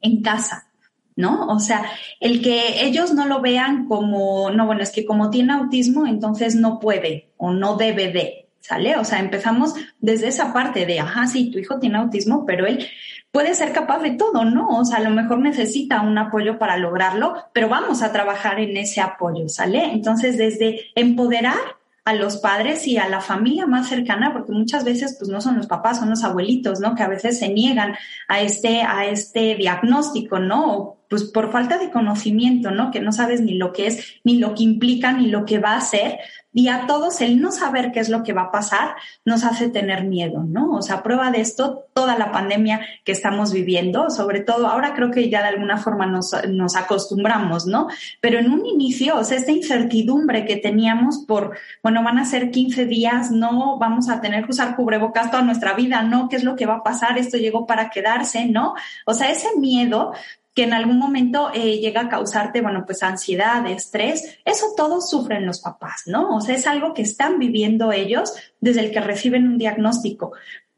[0.01, 0.69] en casa,
[1.15, 1.47] ¿no?
[1.47, 1.85] O sea,
[2.21, 6.57] el que ellos no lo vean como, no, bueno, es que como tiene autismo, entonces
[6.57, 8.97] no puede o no debe de, ¿sale?
[8.97, 12.87] O sea, empezamos desde esa parte de, ajá, sí, tu hijo tiene autismo, pero él
[13.33, 14.69] puede ser capaz de todo, ¿no?
[14.69, 18.77] O sea, a lo mejor necesita un apoyo para lograrlo, pero vamos a trabajar en
[18.77, 19.91] ese apoyo, ¿sale?
[19.93, 21.57] Entonces, desde empoderar
[22.05, 25.57] a los padres y a la familia más cercana, porque muchas veces pues no son
[25.57, 26.95] los papás, son los abuelitos, ¿no?
[26.95, 27.95] Que a veces se niegan
[28.29, 30.99] a este, a este diagnóstico, ¿no?
[31.09, 32.91] pues por falta de conocimiento, ¿no?
[32.91, 35.75] Que no sabes ni lo que es, ni lo que implica, ni lo que va
[35.75, 36.19] a ser.
[36.59, 39.69] Y a todos el no saber qué es lo que va a pasar nos hace
[39.69, 40.73] tener miedo, ¿no?
[40.73, 45.13] O sea, prueba de esto toda la pandemia que estamos viviendo, sobre todo ahora creo
[45.13, 47.87] que ya de alguna forma nos, nos acostumbramos, ¿no?
[48.21, 52.51] Pero en un inicio, o sea, esta incertidumbre que teníamos por, bueno, van a ser
[52.51, 56.29] 15 días, no vamos a tener que usar cubrebocas toda nuestra vida, ¿no?
[56.29, 57.19] ¿Qué es lo que va a pasar?
[57.19, 58.75] Esto llegó para quedarse, ¿no?
[59.07, 60.13] O sea, ese miedo
[60.59, 65.47] que en algún momento eh, llega a causarte, bueno, pues ansiedad, estrés, eso todos sufren
[65.47, 66.35] los papás, ¿no?
[66.35, 70.33] O sea, es algo que están viviendo ellos desde el que reciben un diagnóstico.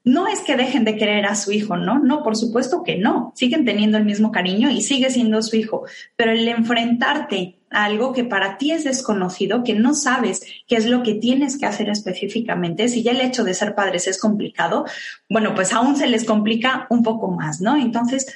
[0.05, 1.99] No es que dejen de querer a su hijo, ¿no?
[1.99, 3.33] No, por supuesto que no.
[3.35, 5.87] Siguen teniendo el mismo cariño y sigue siendo su hijo.
[6.14, 10.85] Pero el enfrentarte a algo que para ti es desconocido, que no sabes qué es
[10.85, 14.85] lo que tienes que hacer específicamente, si ya el hecho de ser padres es complicado,
[15.31, 17.77] bueno, pues aún se les complica un poco más, ¿no?
[17.77, 18.27] Entonces,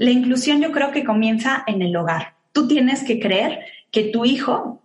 [0.00, 2.34] la inclusión yo creo que comienza en el hogar.
[2.52, 3.60] Tú tienes que creer
[3.90, 4.80] que tu hijo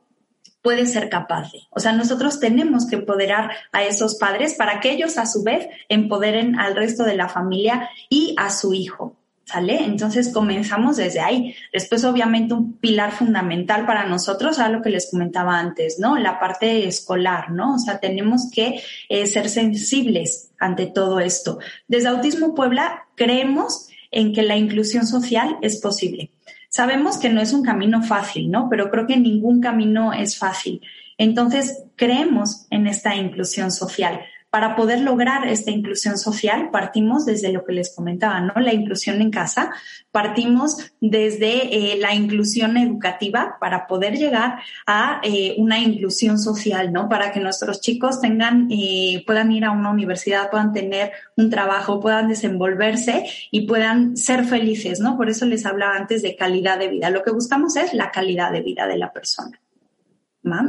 [0.62, 1.54] puede ser capaz.
[1.70, 5.70] O sea, nosotros tenemos que empoderar a esos padres para que ellos a su vez
[5.88, 9.16] empoderen al resto de la familia y a su hijo.
[9.46, 9.86] ¿Sale?
[9.86, 11.56] Entonces comenzamos desde ahí.
[11.72, 16.18] Después, obviamente, un pilar fundamental para nosotros, a lo que les comentaba antes, ¿no?
[16.18, 17.76] La parte escolar, ¿no?
[17.76, 21.60] O sea, tenemos que eh, ser sensibles ante todo esto.
[21.88, 23.85] Desde Autismo Puebla creemos
[24.16, 26.32] en que la inclusión social es posible.
[26.70, 28.68] Sabemos que no es un camino fácil, ¿no?
[28.70, 30.82] Pero creo que ningún camino es fácil.
[31.18, 34.22] Entonces, creemos en esta inclusión social.
[34.56, 38.54] Para poder lograr esta inclusión social, partimos desde lo que les comentaba, ¿no?
[38.62, 39.72] La inclusión en casa,
[40.14, 47.10] partimos desde eh, la inclusión educativa para poder llegar a eh, una inclusión social, ¿no?
[47.10, 52.00] Para que nuestros chicos tengan, eh, puedan ir a una universidad, puedan tener un trabajo,
[52.00, 55.18] puedan desenvolverse y puedan ser felices, ¿no?
[55.18, 57.10] Por eso les hablaba antes de calidad de vida.
[57.10, 59.60] Lo que buscamos es la calidad de vida de la persona.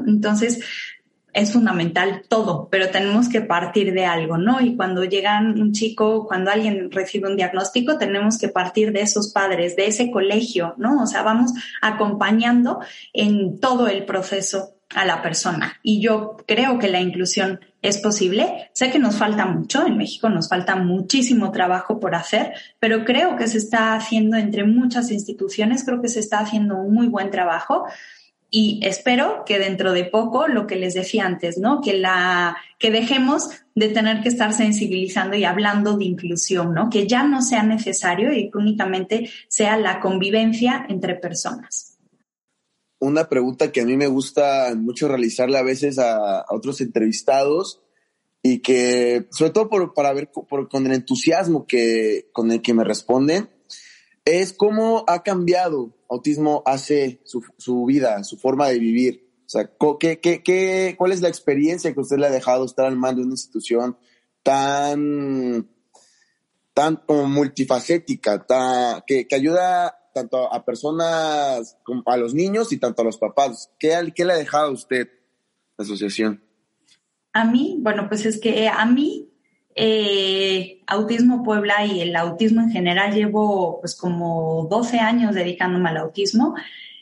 [0.07, 0.61] Entonces,
[1.37, 4.62] es fundamental todo, pero tenemos que partir de algo, ¿no?
[4.62, 9.35] Y cuando llegan un chico, cuando alguien recibe un diagnóstico, tenemos que partir de esos
[9.35, 11.03] padres, de ese colegio, ¿no?
[11.03, 12.81] O sea, vamos acompañando
[13.12, 15.79] en todo el proceso a la persona.
[15.83, 18.70] Y yo creo que la inclusión es posible.
[18.72, 23.37] Sé que nos falta mucho, en México nos falta muchísimo trabajo por hacer, pero creo
[23.37, 27.31] que se está haciendo entre muchas instituciones, creo que se está haciendo un muy buen
[27.31, 27.85] trabajo
[28.59, 31.83] y espero que dentro de poco, lo que les decía antes, ¿no?
[31.83, 36.88] Que la, que dejemos de tener que estar sensibilizando y hablando de inclusión, ¿no?
[36.88, 41.98] Que ya no sea necesario y que únicamente sea la convivencia entre personas.
[42.98, 47.83] Una pregunta que a mí me gusta mucho realizarle a veces a, otros entrevistados
[48.42, 52.85] y que, sobre todo por, para ver con el entusiasmo que, con el que me
[52.85, 53.50] responden,
[54.27, 59.31] es cómo ha cambiado autismo hace su, su vida, su forma de vivir.
[59.46, 59.70] O sea,
[60.00, 63.20] ¿qué, qué, qué, cuál es la experiencia que usted le ha dejado estar al mando
[63.20, 63.96] de una institución
[64.42, 65.68] tan,
[66.74, 73.02] tan multifacética, tan, que, que, ayuda tanto a personas como a los niños y tanto
[73.02, 73.70] a los papás?
[73.79, 75.08] ¿Qué, qué le ha dejado a usted
[75.79, 76.42] la asociación?
[77.33, 79.31] A mí, bueno, pues es que a mí
[79.77, 85.98] eh, Autismo Puebla y el autismo en general llevo pues como 12 años dedicándome al
[85.98, 86.54] autismo.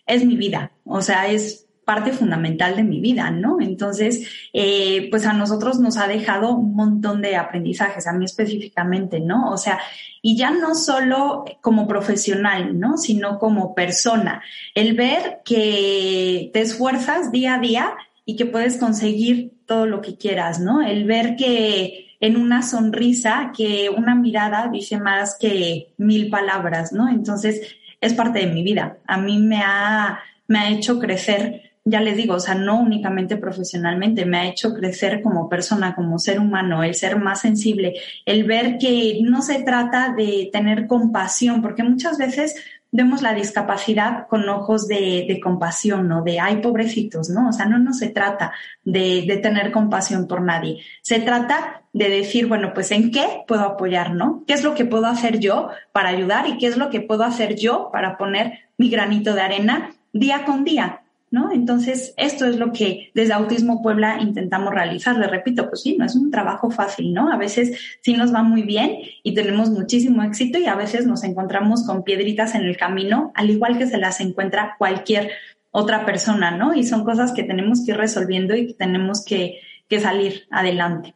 [0.06, 3.60] Es mi vida, o sea, es parte fundamental de mi vida, ¿no?
[3.60, 9.20] Entonces, eh, pues a nosotros nos ha dejado un montón de aprendizajes, a mí específicamente,
[9.20, 9.50] ¿no?
[9.50, 9.78] O sea,
[10.22, 12.96] y ya no solo como profesional, ¿no?
[12.96, 14.42] Sino como persona.
[14.74, 17.94] El ver que te esfuerzas día a día
[18.24, 20.80] y que puedes conseguir todo lo que quieras, ¿no?
[20.82, 27.06] El ver que en una sonrisa que una mirada dice más que mil palabras, ¿no?
[27.10, 28.96] Entonces, es parte de mi vida.
[29.06, 33.36] A mí me ha, me ha hecho crecer, ya les digo, o sea, no únicamente
[33.36, 37.92] profesionalmente, me ha hecho crecer como persona, como ser humano, el ser más sensible,
[38.24, 42.54] el ver que no se trata de tener compasión, porque muchas veces
[42.90, 46.22] vemos la discapacidad con ojos de, compasión, ¿no?
[46.22, 47.50] De, ay, pobrecitos, ¿no?
[47.50, 50.80] O sea, no, no se trata de, de, tener compasión por nadie.
[51.02, 54.44] Se trata de decir, bueno, pues en qué puedo apoyar, ¿no?
[54.46, 57.24] ¿Qué es lo que puedo hacer yo para ayudar y qué es lo que puedo
[57.24, 61.00] hacer yo para poner mi granito de arena día con día?
[61.34, 61.50] ¿no?
[61.50, 65.18] Entonces, esto es lo que desde Autismo Puebla intentamos realizar.
[65.18, 67.32] Le repito, pues sí, no es un trabajo fácil, ¿no?
[67.32, 71.24] A veces sí nos va muy bien y tenemos muchísimo éxito y a veces nos
[71.24, 75.32] encontramos con piedritas en el camino, al igual que se las encuentra cualquier
[75.72, 76.72] otra persona, ¿no?
[76.72, 79.58] Y son cosas que tenemos que ir resolviendo y que tenemos que,
[80.00, 81.14] salir adelante.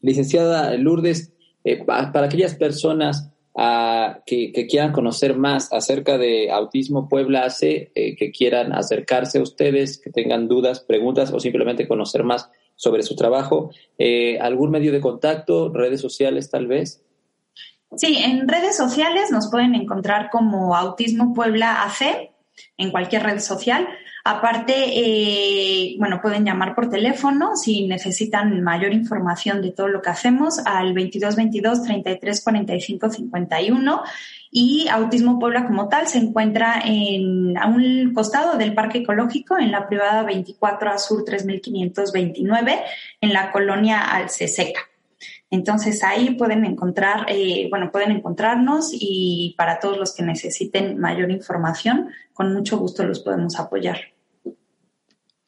[0.00, 1.32] Licenciada Lourdes,
[1.64, 3.30] eh, para aquellas personas
[4.24, 9.98] que, quieran conocer más acerca de Autismo Puebla hace, eh, que quieran acercarse a ustedes,
[9.98, 13.70] que tengan dudas, preguntas o simplemente conocer más sobre su trabajo.
[13.98, 17.02] Eh, ¿Algún medio de contacto, redes sociales tal vez?
[17.96, 22.30] Sí, en redes sociales nos pueden encontrar como Autismo Puebla AC
[22.76, 23.88] en cualquier red social.
[24.24, 30.10] Aparte, eh, bueno, pueden llamar por teléfono si necesitan mayor información de todo lo que
[30.10, 34.02] hacemos al 2222 33 45 51
[34.50, 39.70] y Autismo Puebla como tal se encuentra en, a un costado del Parque Ecológico en
[39.70, 42.82] la privada 24 Azur 3529
[43.20, 44.80] en la colonia Alceseca.
[45.50, 51.30] Entonces ahí pueden encontrar, eh, bueno, pueden encontrarnos y para todos los que necesiten mayor
[51.30, 53.98] información, con mucho gusto los podemos apoyar.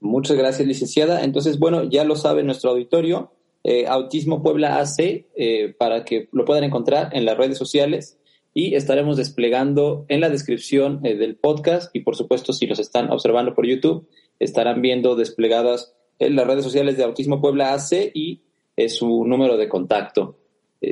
[0.01, 1.23] Muchas gracias, licenciada.
[1.23, 3.33] Entonces, bueno, ya lo sabe nuestro auditorio,
[3.63, 8.19] eh, Autismo Puebla AC, eh, para que lo puedan encontrar en las redes sociales
[8.55, 13.55] y estaremos desplegando en la descripción del podcast y por supuesto si los están observando
[13.55, 14.09] por YouTube
[14.41, 18.43] estarán viendo desplegadas en las redes sociales de Autismo Puebla AC y
[18.89, 20.39] su número de contacto.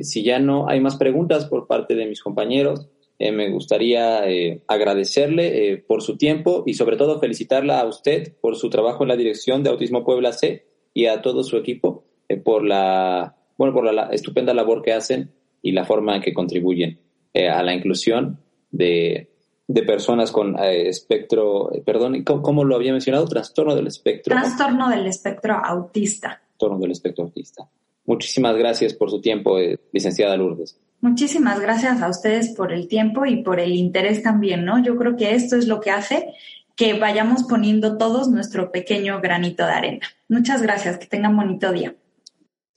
[0.03, 2.89] si ya no hay más preguntas por parte de mis compañeros,
[3.20, 8.35] eh, me gustaría eh, agradecerle eh, por su tiempo y sobre todo felicitarla a usted
[8.41, 12.05] por su trabajo en la dirección de Autismo Puebla C y a todo su equipo
[12.45, 17.01] por la bueno por la, estupenda labor que hacen y la forma en que contribuyen
[17.35, 18.39] a la inclusión
[18.70, 19.31] de,
[19.66, 23.26] de personas con espectro, perdón, ¿cómo, lo había mencionado?
[23.26, 24.35] Trastorno del espectro.
[24.35, 26.43] Trastorno del espectro autista.
[26.59, 27.69] Trastorno del espectro autista.
[28.05, 29.59] Muchísimas gracias por su tiempo,
[29.93, 30.77] licenciada Lourdes.
[31.01, 34.83] Muchísimas gracias a ustedes por el tiempo y por el interés también, ¿no?
[34.83, 36.35] Yo creo que esto es lo que hace
[36.75, 40.07] que vayamos poniendo todos nuestro pequeño granito de arena.
[40.29, 41.95] Muchas gracias, que tengan bonito día.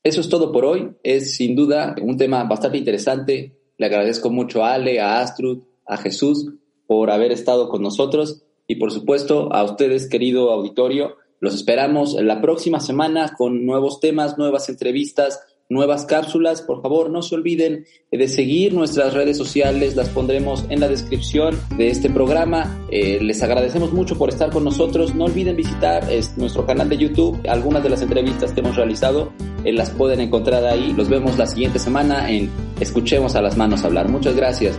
[0.03, 0.91] Eso es todo por hoy.
[1.01, 3.57] Es sin duda un tema bastante interesante.
[3.77, 6.53] Le agradezco mucho a Ale, a Astrud, a Jesús
[6.85, 11.17] por haber estado con nosotros y por supuesto a ustedes, querido auditorio.
[11.41, 16.61] Los esperamos la próxima semana con nuevos temas, nuevas entrevistas nuevas cápsulas.
[16.61, 21.57] Por favor, no se olviden de seguir nuestras redes sociales, las pondremos en la descripción
[21.77, 22.85] de este programa.
[22.91, 25.15] Eh, les agradecemos mucho por estar con nosotros.
[25.15, 26.03] No olviden visitar
[26.35, 27.39] nuestro canal de YouTube.
[27.47, 29.31] Algunas de las entrevistas que hemos realizado
[29.63, 30.93] eh, las pueden encontrar ahí.
[30.93, 34.09] Los vemos la siguiente semana en Escuchemos a las manos hablar.
[34.09, 34.77] Muchas gracias.